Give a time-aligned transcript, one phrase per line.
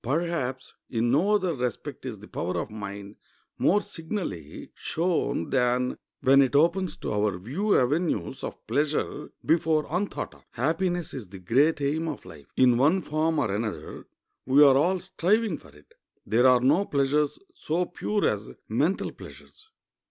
[0.03, 3.17] Perhaps in no other respect is the power of mind
[3.59, 10.33] more signally shown than when it opens to our view avenues of pleasure before unthought
[10.33, 10.43] of.
[10.53, 12.47] Happiness is the great aim of life.
[12.57, 14.07] In one form or another
[14.47, 15.93] we are all striving for it.
[16.25, 19.69] There are no pleasures so pure as mental pleasures.